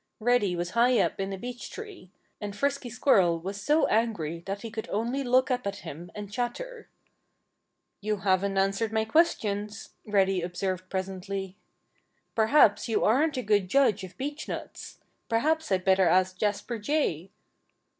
[0.19, 2.09] Reddy was high up in a beech tree.
[2.41, 6.31] And Frisky Squirrel was so angry that he could only look up at him and
[6.33, 6.89] chatter.
[7.99, 11.55] "You haven't answered my questions," Reddy observed presently.
[12.33, 14.97] "Perhaps you aren't a good judge of beechnuts.
[15.29, 17.29] Perhaps I'd better ask Jasper Jay."